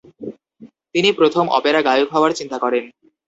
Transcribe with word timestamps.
তিনি 0.95 1.09
প্রথম 1.19 1.45
অপেরা 1.49 1.79
গায়ক 1.81 2.09
হওয়ার 2.11 2.31
চিন্তা 2.39 2.57
করেন। 2.59 2.83